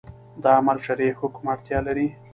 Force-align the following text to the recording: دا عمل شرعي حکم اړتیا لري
دا 0.43 0.49
عمل 0.59 0.77
شرعي 0.85 1.11
حکم 1.19 1.43
اړتیا 1.53 1.79
لري 1.87 2.07